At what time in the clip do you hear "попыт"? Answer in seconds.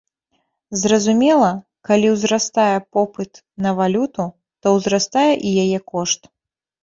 2.97-3.31